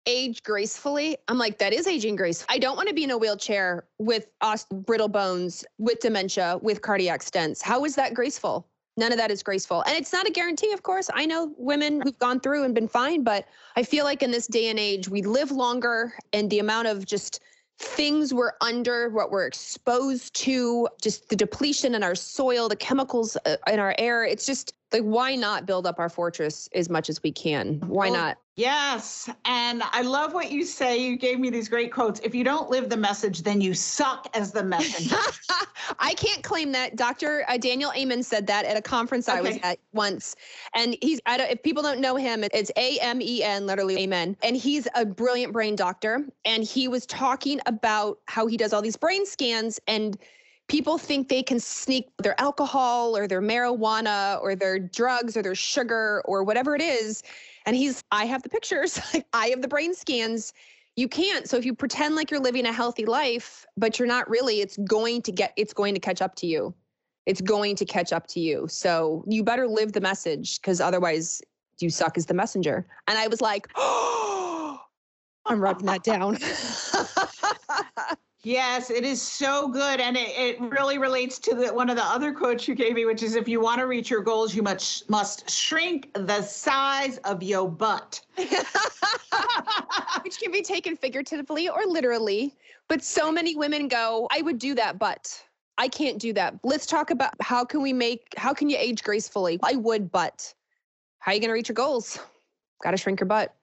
[0.07, 1.17] age gracefully.
[1.29, 2.57] I'm like, that is aging gracefully.
[2.57, 4.27] I don't want to be in a wheelchair with
[4.73, 7.63] brittle bones, with dementia, with cardiac stents.
[7.63, 8.67] How is that graceful?
[8.99, 9.83] None of that is graceful.
[9.87, 11.09] And it's not a guarantee, of course.
[11.15, 14.49] I know women who've gone through and been fine, but I feel like in this
[14.49, 17.41] day and age, we live longer and the amount of just
[17.79, 23.37] things we're under, what we're exposed to, just the depletion in our soil, the chemicals
[23.47, 24.25] uh, in our air.
[24.25, 27.81] It's just like, why not build up our fortress as much as we can?
[27.87, 28.39] Why well, not?
[28.57, 29.31] Yes.
[29.45, 30.99] And I love what you say.
[30.99, 32.19] You gave me these great quotes.
[32.21, 35.15] If you don't live the message, then you suck as the messenger.
[36.01, 36.97] I can't claim that.
[36.97, 37.45] Dr.
[37.49, 39.39] Uh, Daniel Amen said that at a conference okay.
[39.39, 40.35] I was at once.
[40.75, 43.97] And he's, I don't, if people don't know him, it's A M E N, literally
[43.99, 44.37] Amen.
[44.43, 46.27] And he's a brilliant brain doctor.
[46.45, 50.19] And he was talking about how he does all these brain scans and
[50.69, 55.55] people think they can sneak their alcohol or their marijuana or their drugs or their
[55.55, 57.23] sugar or whatever it is
[57.69, 58.99] and he's, I have the pictures,
[59.35, 60.55] I have the brain scans.
[60.97, 61.47] You can't.
[61.47, 64.79] So if you pretend like you're living a healthy life, but you're not really, it's
[64.79, 66.75] going to get, it's going to catch up to you.
[67.27, 68.67] It's going to catch up to you.
[68.71, 71.43] So you better live the message because otherwise
[71.79, 72.87] you suck as the messenger.
[73.07, 74.81] And I was like, oh,
[75.45, 76.39] I'm writing that down.
[78.49, 80.01] Yes, it is so good.
[80.01, 83.05] And it, it really relates to the, one of the other quotes you gave me,
[83.05, 87.19] which is if you want to reach your goals, you must, must shrink the size
[87.19, 88.23] of your butt.
[90.23, 92.57] which can be taken figuratively or literally.
[92.89, 95.45] But so many women go, I would do that, but
[95.77, 96.59] I can't do that.
[96.65, 99.61] Let's talk about how can we make, how can you age gracefully?
[99.63, 100.55] I would, but
[101.19, 102.19] how are you going to reach your goals?
[102.83, 103.55] Got to shrink your butt.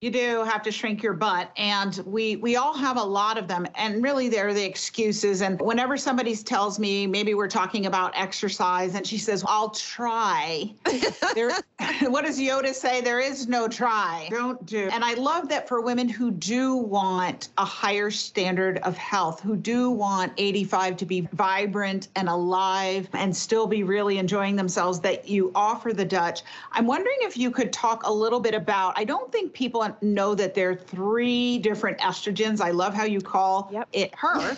[0.00, 1.50] You do have to shrink your butt.
[1.56, 3.66] And we we all have a lot of them.
[3.74, 5.42] And really they're the excuses.
[5.42, 10.72] And whenever somebody tells me, maybe we're talking about exercise, and she says, I'll try.
[11.34, 11.50] there
[12.02, 13.00] what does Yoda say?
[13.00, 14.28] There is no try.
[14.30, 14.88] Don't do.
[14.92, 19.56] And I love that for women who do want a higher standard of health, who
[19.56, 25.28] do want 85 to be vibrant and alive and still be really enjoying themselves, that
[25.28, 26.42] you offer the Dutch.
[26.72, 30.34] I'm wondering if you could talk a little bit about, I don't think people know
[30.34, 32.60] that there are three different estrogens.
[32.60, 33.88] I love how you call yep.
[33.92, 34.56] it her.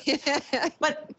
[0.81, 1.11] but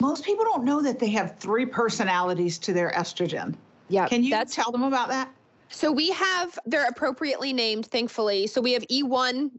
[0.00, 3.54] most people don't know that they have three personalities to their estrogen.
[3.88, 4.06] Yeah.
[4.06, 5.30] Can you tell them about that?
[5.68, 8.46] So we have, they're appropriately named, thankfully.
[8.46, 9.50] So we have E1,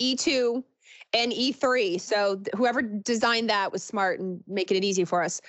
[0.00, 0.62] E2,
[1.14, 2.00] and E3.
[2.00, 5.40] So whoever designed that was smart and making it easy for us.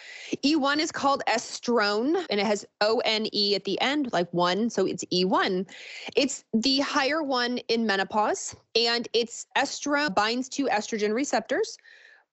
[0.43, 4.69] E1 is called estrone and it has O N E at the end, like one.
[4.69, 5.67] So it's E1.
[6.15, 11.77] It's the higher one in menopause and it's estrone binds to estrogen receptors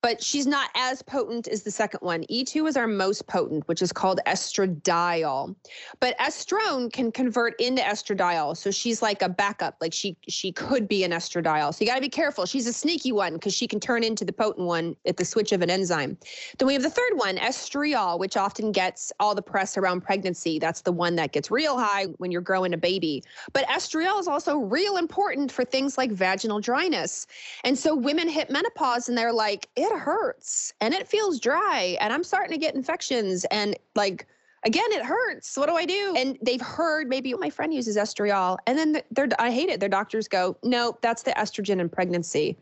[0.02, 2.22] but she's not as potent as the second one.
[2.24, 5.54] E2 is our most potent, which is called estradiol.
[6.00, 8.56] But estrone can convert into estradiol.
[8.56, 11.74] So she's like a backup, like she she could be an estradiol.
[11.74, 12.46] So you got to be careful.
[12.46, 15.52] She's a sneaky one because she can turn into the potent one at the switch
[15.52, 16.16] of an enzyme.
[16.58, 20.58] Then we have the third one, estriol, which often gets all the press around pregnancy.
[20.58, 23.22] That's the one that gets real high when you're growing a baby.
[23.52, 27.26] But estriol is also real important for things like vaginal dryness.
[27.64, 32.12] And so women hit menopause and they're like, it hurts and it feels dry and
[32.12, 34.26] I'm starting to get infections and like
[34.64, 35.56] again it hurts.
[35.56, 36.14] What do I do?
[36.16, 39.80] And they've heard maybe my friend uses estriol and then they're I hate it.
[39.80, 42.56] Their doctors go, "No, that's the estrogen in pregnancy."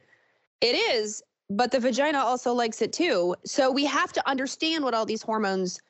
[0.61, 3.35] It is, but the vagina also likes it too.
[3.45, 5.81] So we have to understand what all these hormones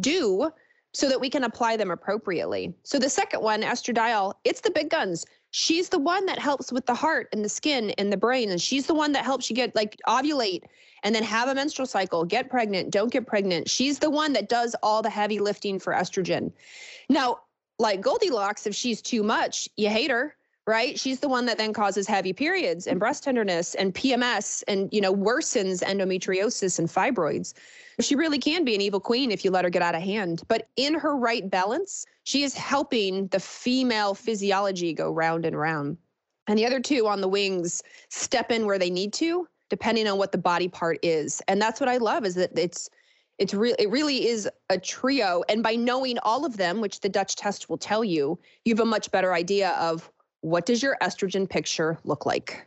[0.00, 0.50] do
[0.92, 2.74] so that we can apply them appropriately.
[2.82, 6.86] So the second one, estradiol, it's the big guns she's the one that helps with
[6.86, 9.56] the heart and the skin and the brain and she's the one that helps you
[9.56, 10.62] get like ovulate
[11.02, 13.68] and then have a menstrual cycle get pregnant don't get pregnant.
[13.68, 16.52] She's the one that does all the heavy lifting for estrogen.
[17.08, 17.40] Now
[17.78, 21.72] like goldilocks if she's too much you hate her right she's the one that then
[21.72, 27.54] causes heavy periods and breast tenderness and pms and you know worsens endometriosis and fibroids
[28.02, 30.42] she really can be an evil queen if you let her get out of hand.
[30.48, 35.96] But in her right balance, she is helping the female physiology go round and round.
[36.46, 40.18] And the other two on the wings step in where they need to, depending on
[40.18, 41.40] what the body part is.
[41.48, 42.90] And that's what I love is that it's
[43.38, 45.42] it's real it really is a trio.
[45.48, 48.80] And by knowing all of them, which the Dutch test will tell you, you have
[48.80, 50.10] a much better idea of
[50.42, 52.66] what does your estrogen picture look like.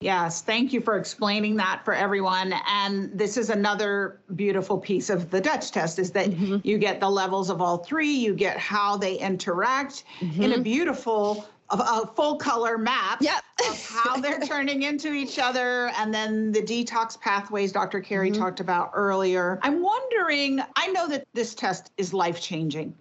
[0.00, 2.54] Yes, thank you for explaining that for everyone.
[2.66, 6.56] And this is another beautiful piece of the Dutch test is that mm-hmm.
[6.64, 10.42] you get the levels of all three, you get how they interact mm-hmm.
[10.42, 13.42] in a beautiful a full color map yep.
[13.66, 18.00] of how they're turning into each other and then the detox pathways Dr.
[18.00, 18.42] Carrie mm-hmm.
[18.42, 19.58] talked about earlier.
[19.62, 22.94] I'm wondering, I know that this test is life changing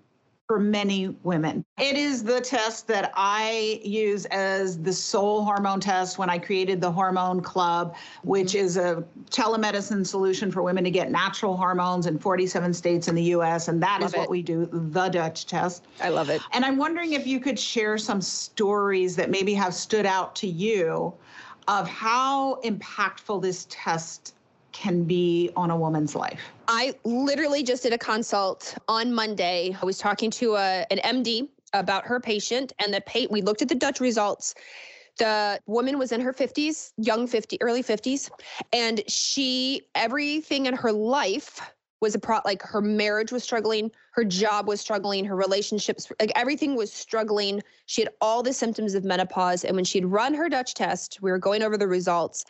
[0.51, 1.63] for many women.
[1.79, 6.81] It is the test that I use as the sole hormone test when I created
[6.81, 12.19] the Hormone Club, which is a telemedicine solution for women to get natural hormones in
[12.19, 13.69] 47 states in the US.
[13.69, 14.19] And that love is it.
[14.19, 15.85] what we do, the Dutch test.
[16.01, 16.41] I love it.
[16.51, 20.47] And I'm wondering if you could share some stories that maybe have stood out to
[20.47, 21.13] you
[21.69, 24.33] of how impactful this test
[24.71, 26.41] can be on a woman's life?
[26.67, 29.75] I literally just did a consult on Monday.
[29.81, 33.61] I was talking to a, an MD about her patient, and the pa- we looked
[33.61, 34.55] at the Dutch results.
[35.17, 38.29] The woman was in her 50s, young 50, early 50s,
[38.73, 41.59] and she everything in her life
[41.99, 46.31] was a pro like her marriage was struggling, her job was struggling, her relationships, like
[46.35, 47.61] everything was struggling.
[47.85, 49.63] She had all the symptoms of menopause.
[49.63, 52.43] And when she'd run her Dutch test, we were going over the results,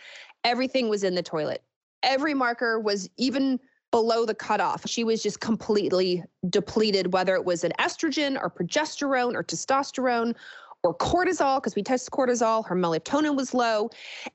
[0.46, 1.62] everything was in the toilet
[2.04, 3.60] every marker was even
[3.92, 4.88] below the cutoff.
[4.88, 10.36] She was just completely depleted, whether it was an estrogen or progesterone or testosterone
[10.84, 12.66] or cortisol, because we tested cortisol.
[12.66, 13.90] Her melatonin was low.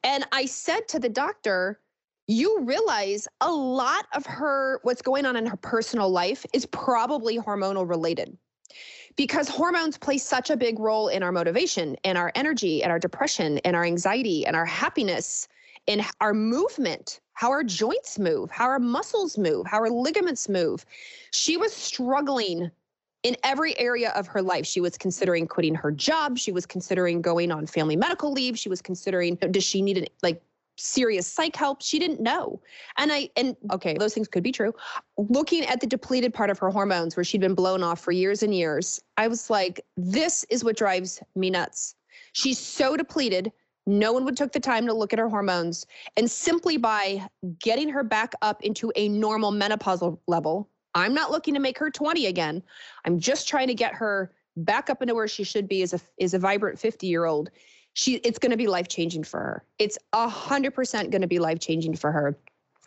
[0.05, 1.81] And I said to the doctor,
[2.29, 7.39] you realize a lot of her, what's going on in her personal life is probably
[7.39, 8.37] hormonal related
[9.17, 12.99] because hormones play such a big role in our motivation and our energy and our
[12.99, 15.49] depression and our anxiety and our happiness
[15.89, 20.87] and our movement how our joints move, how our muscles move, how our ligaments move.
[21.33, 22.71] She was struggling
[23.23, 24.65] in every area of her life.
[24.65, 26.39] She was considering quitting her job.
[26.39, 28.59] She was considering going on family medical leave.
[28.59, 30.41] She was considering does she need an, like
[30.77, 31.83] serious psych help?
[31.83, 32.59] She didn't know.
[32.97, 34.75] And I and okay, those things could be true.
[35.19, 38.43] Looking at the depleted part of her hormones where she'd been blown off for years
[38.43, 41.97] and years, I was like, this is what drives me nuts.
[42.33, 43.53] She's so depleted
[43.87, 45.87] no one would took the time to look at her hormones.
[46.17, 47.27] And simply by
[47.61, 51.91] getting her back up into a normal menopausal level, I'm not looking to make her
[51.91, 52.63] 20 again.
[53.05, 56.01] I'm just trying to get her back up into where she should be as a
[56.19, 57.51] is a vibrant 50 year old.
[57.93, 59.65] She it's going to be life changing for her.
[59.79, 62.37] It's a hundred percent going to be life changing for her.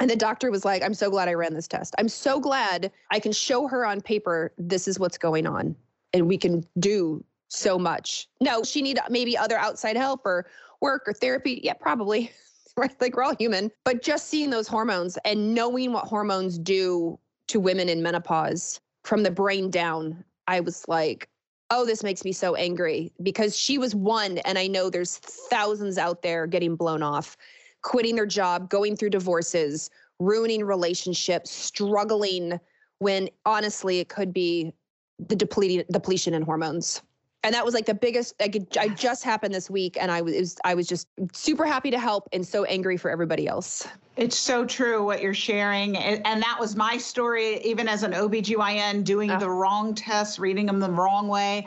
[0.01, 1.93] And the doctor was like, I'm so glad I ran this test.
[1.97, 5.75] I'm so glad I can show her on paper this is what's going on
[6.13, 8.27] and we can do so much.
[8.41, 10.45] No, she need maybe other outside help or
[10.81, 11.61] work or therapy?
[11.63, 12.31] Yeah, probably.
[12.77, 12.99] right?
[13.01, 13.71] Like we're all human.
[13.83, 19.23] But just seeing those hormones and knowing what hormones do to women in menopause from
[19.23, 21.29] the brain down, I was like,
[21.71, 24.39] oh, this makes me so angry because she was one.
[24.39, 27.37] And I know there's thousands out there getting blown off,
[27.83, 29.89] quitting their job, going through divorces,
[30.19, 32.59] ruining relationships, struggling
[32.99, 34.73] when honestly it could be
[35.27, 37.01] the depleting depletion in hormones
[37.43, 40.57] and that was like the biggest like i just happened this week and i was
[40.63, 44.65] i was just super happy to help and so angry for everybody else it's so
[44.65, 49.39] true what you're sharing and that was my story even as an obgyn doing uh,
[49.39, 51.65] the wrong tests reading them the wrong way.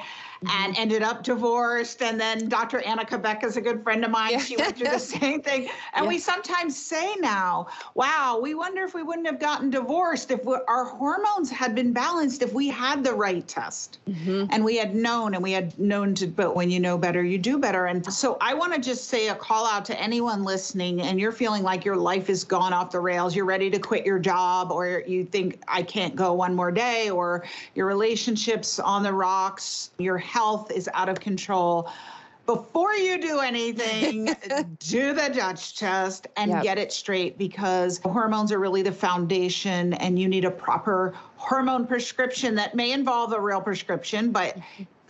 [0.51, 2.03] And ended up divorced.
[2.03, 2.81] And then Dr.
[2.81, 4.33] Anna Cabeca is a good friend of mine.
[4.33, 4.39] Yeah.
[4.39, 5.69] She went through the same thing.
[5.95, 6.09] And yeah.
[6.09, 10.57] we sometimes say now, wow, we wonder if we wouldn't have gotten divorced if we,
[10.69, 14.47] our hormones had been balanced, if we had the right test mm-hmm.
[14.51, 17.39] and we had known and we had known to, but when you know better, you
[17.39, 17.87] do better.
[17.87, 21.33] And so I want to just say a call out to anyone listening and you're
[21.33, 24.71] feeling like your life is gone off the rails, you're ready to quit your job,
[24.71, 29.91] or you think I can't go one more day, or your relationships on the rocks,
[29.99, 31.91] your health is out of control
[32.47, 34.25] before you do anything,
[34.79, 36.63] do the Dutch test and yep.
[36.63, 41.87] get it straight because hormones are really the foundation and you need a proper hormone
[41.87, 44.57] prescription that may involve a real prescription, but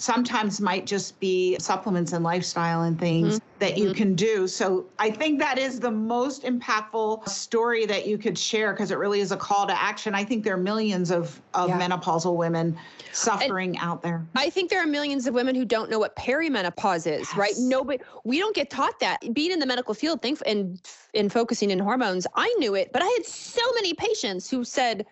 [0.03, 3.59] sometimes might just be supplements and lifestyle and things mm-hmm.
[3.61, 3.95] that you mm-hmm.
[3.95, 4.49] can do.
[4.49, 8.99] So I think that is the most impactful story that you could share because it
[8.99, 10.13] really is a call to action.
[10.13, 11.81] I think there are millions of, of yeah.
[11.81, 12.77] menopausal women
[13.13, 14.27] suffering and out there.
[14.35, 17.37] I think there are millions of women who don't know what perimenopause is, yes.
[17.37, 17.55] right?
[17.59, 19.21] Nobody, we don't get taught that.
[19.33, 20.83] Being in the medical field, think and
[21.15, 25.07] in focusing in hormones, I knew it, but I had so many patients who said,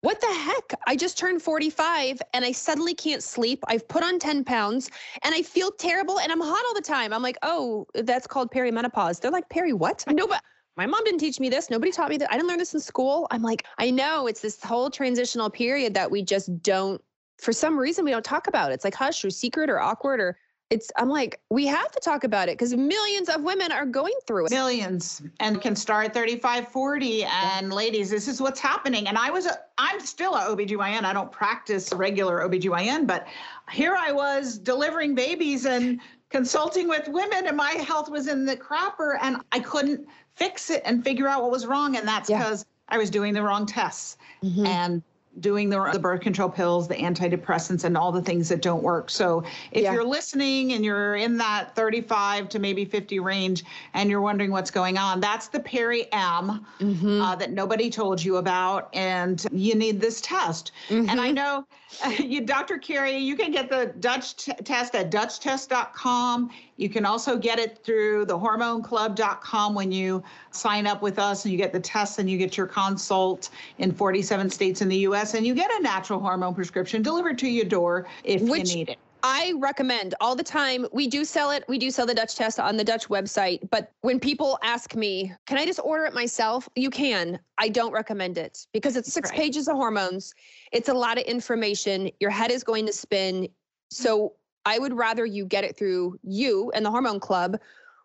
[0.00, 0.78] what the heck?
[0.86, 3.64] I just turned 45 and I suddenly can't sleep.
[3.66, 4.90] I've put on 10 pounds
[5.22, 7.12] and I feel terrible and I'm hot all the time.
[7.12, 9.20] I'm like, oh, that's called perimenopause.
[9.20, 10.04] They're like, Perry, what?
[10.08, 10.42] No, but
[10.76, 11.68] my mom didn't teach me this.
[11.68, 12.30] Nobody taught me that.
[12.30, 13.26] I didn't learn this in school.
[13.32, 17.02] I'm like, I know it's this whole transitional period that we just don't,
[17.38, 18.70] for some reason, we don't talk about.
[18.70, 20.38] It's like hush or secret or awkward or
[20.70, 24.12] it's i'm like we have to talk about it because millions of women are going
[24.26, 29.16] through it millions and can start 35 40 and ladies this is what's happening and
[29.16, 33.26] i was a i'm still a obgyn i don't practice regular obgyn but
[33.70, 38.56] here i was delivering babies and consulting with women and my health was in the
[38.56, 42.66] crapper and i couldn't fix it and figure out what was wrong and that's because
[42.68, 42.94] yeah.
[42.94, 44.66] i was doing the wrong tests mm-hmm.
[44.66, 45.02] and
[45.40, 49.10] doing the, the birth control pills, the antidepressants, and all the things that don't work.
[49.10, 49.92] So if yeah.
[49.92, 53.64] you're listening and you're in that 35 to maybe 50 range
[53.94, 57.20] and you're wondering what's going on, that's the Peri M mm-hmm.
[57.20, 60.72] uh, that nobody told you about, and you need this test.
[60.88, 61.10] Mm-hmm.
[61.10, 61.34] And I mm-hmm.
[61.34, 61.66] know
[62.04, 62.78] uh, you, Dr.
[62.78, 66.50] Carrie, you can get the Dutch t- test at DutchTest.com.
[66.78, 70.22] You can also get it through the hormoneclub.com when you
[70.52, 73.92] sign up with us and you get the tests and you get your consult in
[73.92, 77.64] 47 states in the US and you get a natural hormone prescription delivered to your
[77.64, 78.98] door if Which- you need it.
[79.24, 80.86] I recommend all the time.
[80.92, 81.64] We do sell it.
[81.66, 83.68] We do sell the Dutch test on the Dutch website.
[83.68, 86.68] But when people ask me, can I just order it myself?
[86.76, 87.40] You can.
[87.58, 89.38] I don't recommend it because it's six right.
[89.40, 90.34] pages of hormones.
[90.70, 92.12] It's a lot of information.
[92.20, 93.48] Your head is going to spin.
[93.90, 94.34] So
[94.68, 97.58] I would rather you get it through you and the Hormone Club,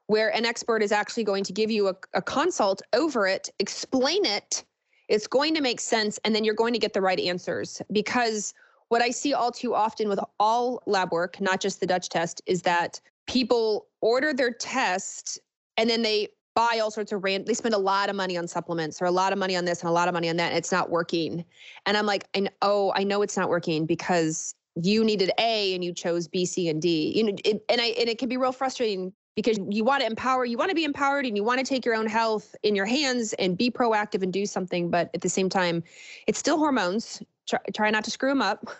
[0.07, 4.23] where an expert is actually going to give you a, a consult over it, explain
[4.23, 4.63] it.
[5.09, 7.81] It's going to make sense, and then you're going to get the right answers.
[7.91, 8.53] Because
[8.87, 12.41] what I see all too often with all lab work, not just the Dutch test,
[12.45, 15.39] is that people order their test
[15.75, 18.47] and then they buy all sorts of random they spend a lot of money on
[18.47, 20.49] supplements or a lot of money on this and a lot of money on that
[20.49, 21.43] and it's not working
[21.85, 22.27] and i'm like
[22.61, 26.69] oh i know it's not working because you needed A and you chose B, C,
[26.69, 27.13] and D.
[27.15, 30.07] You know, it, and I and it can be real frustrating because you want to
[30.07, 32.75] empower, you want to be empowered, and you want to take your own health in
[32.75, 34.89] your hands and be proactive and do something.
[34.89, 35.83] But at the same time,
[36.27, 37.21] it's still hormones.
[37.47, 38.67] Try, try not to screw them up.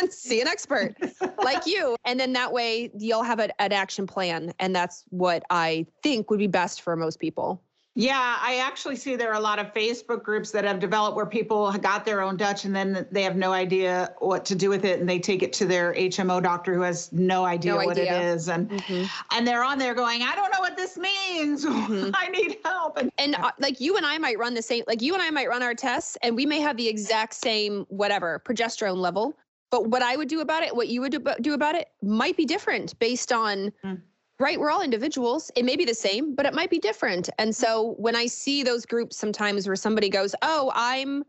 [0.00, 0.94] and see an expert
[1.42, 1.96] like you.
[2.04, 4.52] And then that way you'll have a, an action plan.
[4.58, 7.62] And that's what I think would be best for most people.
[7.96, 11.26] Yeah, I actually see there are a lot of Facebook groups that have developed where
[11.26, 14.84] people got their own Dutch and then they have no idea what to do with
[14.84, 17.96] it and they take it to their HMO doctor who has no idea no what
[17.96, 18.20] idea.
[18.20, 19.04] it is and mm-hmm.
[19.30, 21.64] and they're on there going, I don't know what this means.
[21.74, 22.10] Mm-hmm.
[22.14, 22.96] I need help.
[22.96, 25.30] And, and uh, like you and I might run the same like you and I
[25.30, 29.36] might run our tests and we may have the exact same whatever progesterone level,
[29.70, 32.44] but what I would do about it, what you would do about it might be
[32.44, 34.00] different based on mm
[34.38, 35.50] right we're all individuals.
[35.56, 37.30] It may be the same but it might be different.
[37.38, 37.64] And mm-hmm.
[37.64, 41.24] so when i see those groups sometimes where somebody goes oh i'm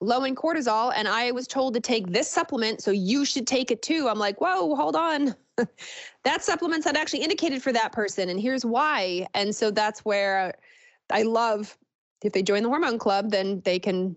[0.00, 3.70] low in cortisol and i was told to take this supplement so you should take
[3.70, 5.34] it too i'm like whoa hold on.
[6.24, 9.26] That supplement's not actually indicated for that person and here's why.
[9.34, 10.54] And so that's where
[11.10, 11.76] i love
[12.22, 14.16] if they join the hormone club then they can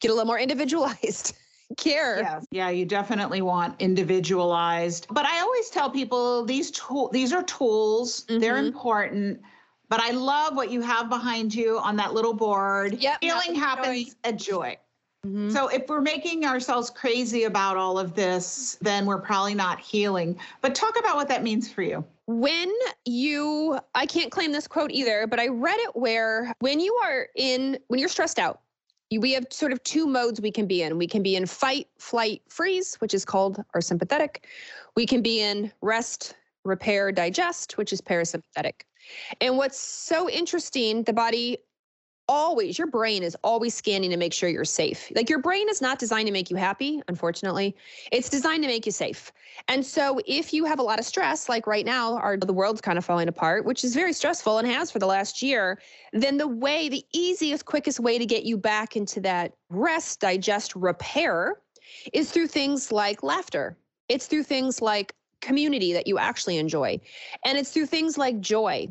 [0.00, 1.34] get a little more individualized
[1.76, 2.20] care.
[2.20, 5.06] Yeah, yeah, you definitely want individualized.
[5.10, 8.24] But I always tell people these tool these are tools.
[8.24, 8.40] Mm-hmm.
[8.40, 9.40] They're important.
[9.88, 12.94] But I love what you have behind you on that little board.
[12.94, 14.12] Yep, Healing happens joy.
[14.24, 14.76] at joy.
[15.24, 15.50] Mm-hmm.
[15.50, 20.38] So if we're making ourselves crazy about all of this, then we're probably not healing.
[20.60, 22.04] But talk about what that means for you.
[22.26, 22.72] When
[23.04, 27.28] you, I can't claim this quote either, but I read it where when you are
[27.36, 28.60] in, when you're stressed out,
[29.18, 30.98] we have sort of two modes we can be in.
[30.98, 34.46] We can be in fight, flight, freeze, which is called our sympathetic.
[34.96, 38.82] We can be in rest, repair, digest, which is parasympathetic.
[39.40, 41.58] And what's so interesting, the body
[42.28, 45.10] always your brain is always scanning to make sure you're safe.
[45.14, 47.76] Like your brain is not designed to make you happy, unfortunately.
[48.12, 49.32] It's designed to make you safe.
[49.68, 52.80] And so if you have a lot of stress like right now our the world's
[52.80, 55.78] kind of falling apart, which is very stressful and has for the last year,
[56.12, 60.74] then the way the easiest quickest way to get you back into that rest, digest,
[60.74, 61.60] repair
[62.12, 63.76] is through things like laughter.
[64.08, 67.00] It's through things like community that you actually enjoy.
[67.44, 68.88] And it's through things like joy.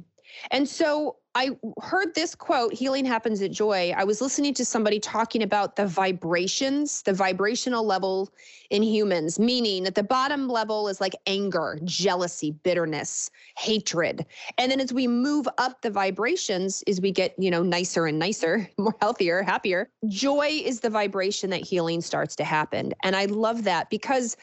[0.51, 1.49] And so I
[1.81, 3.91] heard this quote healing happens at joy.
[3.97, 8.29] I was listening to somebody talking about the vibrations, the vibrational level
[8.69, 14.27] in humans, meaning at the bottom level is like anger, jealousy, bitterness, hatred.
[14.59, 18.19] And then as we move up the vibrations, as we get, you know, nicer and
[18.19, 22.93] nicer, more healthier, happier, joy is the vibration that healing starts to happen.
[23.01, 24.37] And I love that because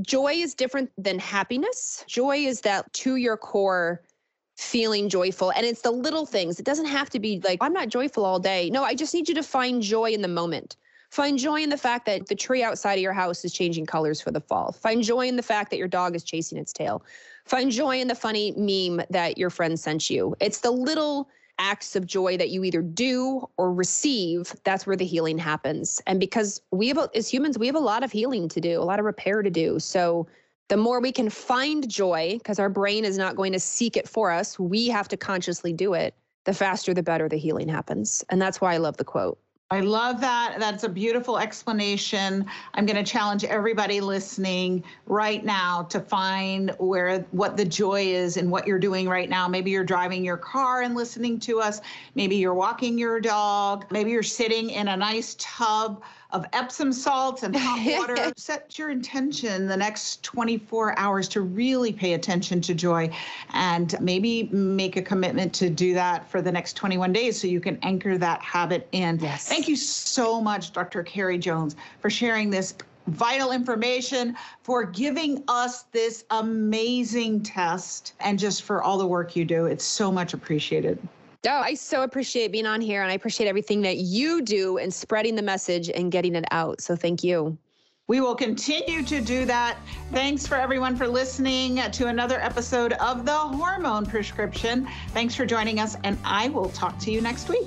[0.00, 2.04] joy is different than happiness.
[2.08, 4.02] Joy is that to your core
[4.56, 5.50] feeling joyful.
[5.50, 6.58] And it's the little things.
[6.58, 8.70] It doesn't have to be like, I'm not joyful all day.
[8.70, 10.76] No, I just need you to find joy in the moment.
[11.10, 14.20] Find joy in the fact that the tree outside of your house is changing colors
[14.20, 14.72] for the fall.
[14.72, 17.04] Find joy in the fact that your dog is chasing its tail.
[17.44, 20.34] Find joy in the funny meme that your friend sent you.
[20.40, 21.28] It's the little
[21.58, 26.20] acts of joy that you either do or receive that's where the healing happens and
[26.20, 28.98] because we have as humans we have a lot of healing to do a lot
[28.98, 30.26] of repair to do so
[30.68, 34.08] The more we can find joy, because our brain is not going to seek it
[34.08, 36.14] for us, we have to consciously do it.
[36.44, 38.24] The faster, the better the healing happens.
[38.30, 39.38] And that's why I love the quote.
[39.68, 40.58] I love that.
[40.60, 42.46] That's a beautiful explanation.
[42.74, 48.36] I'm going to challenge everybody listening right now to find where what the joy is
[48.36, 49.48] in what you're doing right now.
[49.48, 51.80] Maybe you're driving your car and listening to us.
[52.14, 53.86] Maybe you're walking your dog.
[53.90, 58.32] Maybe you're sitting in a nice tub of Epsom salts and hot water.
[58.36, 63.08] Set your intention the next 24 hours to really pay attention to joy
[63.52, 67.60] and maybe make a commitment to do that for the next 21 days so you
[67.60, 69.18] can anchor that habit in.
[69.20, 69.48] Yes.
[69.48, 71.02] Thank you so much, Dr.
[71.02, 72.74] Carrie Jones, for sharing this
[73.06, 79.44] vital information, for giving us this amazing test, and just for all the work you
[79.44, 79.66] do.
[79.66, 80.98] It's so much appreciated.
[81.48, 84.92] Oh, I so appreciate being on here and I appreciate everything that you do and
[84.92, 86.80] spreading the message and getting it out.
[86.80, 87.56] So thank you.
[88.08, 89.78] We will continue to do that.
[90.12, 94.88] Thanks for everyone for listening to another episode of The Hormone Prescription.
[95.08, 97.66] Thanks for joining us, and I will talk to you next week.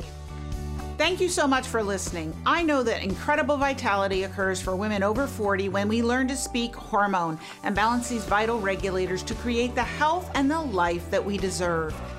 [0.97, 2.33] Thank you so much for listening.
[2.45, 6.73] I know that incredible vitality occurs for women over 40 when we learn to speak
[6.75, 11.37] hormone and balance these vital regulators to create the health and the life that we
[11.37, 11.93] deserve.